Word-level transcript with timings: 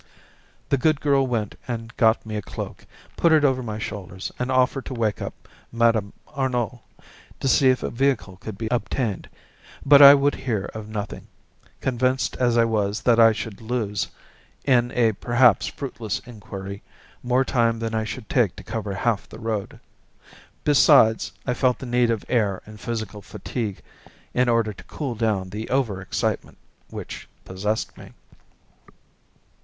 The 0.69 0.79
good 0.79 0.99
girl 0.99 1.27
went 1.27 1.53
and 1.67 1.95
got 1.95 2.25
me 2.25 2.35
a 2.35 2.41
cloak, 2.41 2.87
put 3.15 3.31
it 3.31 3.45
over 3.45 3.61
my 3.61 3.77
shoulders, 3.77 4.31
and 4.39 4.49
offered 4.51 4.87
to 4.87 4.95
wake 4.95 5.21
up 5.21 5.47
Mme. 5.71 6.09
Arnould 6.29 6.79
to 7.39 7.47
see 7.47 7.69
if 7.69 7.83
a 7.83 7.91
vehicle 7.91 8.37
could 8.37 8.57
be 8.57 8.67
obtained; 8.71 9.29
but 9.85 10.01
I 10.01 10.15
would 10.15 10.33
hear 10.33 10.71
of 10.73 10.89
nothing, 10.89 11.27
convinced 11.81 12.35
as 12.37 12.57
I 12.57 12.65
was 12.65 13.01
that 13.01 13.19
I 13.19 13.31
should 13.31 13.61
lose, 13.61 14.07
in 14.65 14.91
a 14.95 15.11
perhaps 15.11 15.67
fruitless 15.67 16.17
inquiry, 16.25 16.81
more 17.21 17.45
time 17.45 17.77
than 17.77 17.93
I 17.93 18.03
should 18.03 18.27
take 18.27 18.55
to 18.55 18.63
cover 18.63 18.95
half 18.95 19.29
the 19.29 19.37
road. 19.37 19.79
Besides, 20.63 21.31
I 21.45 21.53
felt 21.53 21.77
the 21.77 21.85
need 21.85 22.09
of 22.09 22.25
air 22.27 22.63
and 22.65 22.79
physical 22.81 23.21
fatigue 23.21 23.83
in 24.33 24.49
order 24.49 24.73
to 24.73 24.83
cool 24.85 25.13
down 25.13 25.49
the 25.51 25.69
over 25.69 26.01
excitement 26.01 26.57
which 26.89 27.29
possessed 27.45 27.95
me. 27.99 28.13